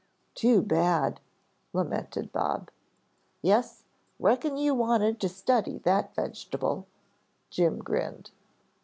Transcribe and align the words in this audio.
"Too 0.33 0.63
bad," 0.63 1.19
lamented 1.73 2.31
Bob. 2.31 2.71
"Yes, 3.43 3.83
reckon 4.17 4.57
you 4.57 4.73
wanted 4.73 5.19
to 5.21 5.29
study 5.29 5.77
that 5.77 6.15
vegetable," 6.15 6.87
Jim 7.51 7.77
grinned. 7.83 8.31